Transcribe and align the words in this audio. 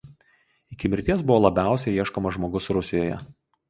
Iki 0.77 0.91
mirties 0.93 1.23
buvo 1.29 1.39
labiausiai 1.45 1.97
ieškomas 2.01 2.39
žmogus 2.43 2.75
Rusijoje. 2.81 3.25